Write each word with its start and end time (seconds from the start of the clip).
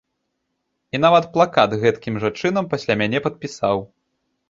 І 0.95 1.01
нават 1.03 1.27
плакат 1.37 1.77
гэткім 1.85 2.19
жа 2.25 2.35
чынам 2.39 2.65
пасля 2.75 3.01
мне 3.07 3.25
падпісаў. 3.31 3.89